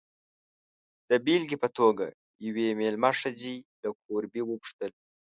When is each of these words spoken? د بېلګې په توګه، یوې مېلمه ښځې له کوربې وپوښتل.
د 1.09 1.11
بېلګې 1.25 1.57
په 1.63 1.69
توګه، 1.77 2.05
یوې 2.45 2.67
مېلمه 2.79 3.11
ښځې 3.19 3.55
له 3.81 3.89
کوربې 4.03 4.41
وپوښتل. 4.45 4.91